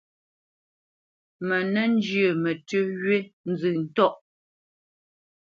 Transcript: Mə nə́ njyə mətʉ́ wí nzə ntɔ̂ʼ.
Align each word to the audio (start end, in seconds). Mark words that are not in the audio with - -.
Mə 1.45 1.57
nə́ 1.73 1.85
njyə 1.93 2.27
mətʉ́ 2.43 2.81
wí 3.01 3.17
nzə 3.49 3.69
ntɔ̂ʼ. 3.81 4.15